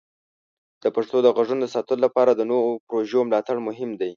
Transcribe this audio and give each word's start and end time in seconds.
د 0.83 0.85
پښتو 0.95 1.17
د 1.23 1.27
غږونو 1.35 1.61
د 1.63 1.67
ساتلو 1.75 2.03
لپاره 2.05 2.31
د 2.33 2.41
نوو 2.51 2.67
پروژو 2.87 3.19
ملاتړ 3.27 3.55
مهم 3.67 3.91
دی. 4.01 4.09